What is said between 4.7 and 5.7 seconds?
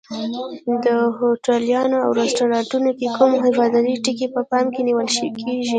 کې نیول کېږي؟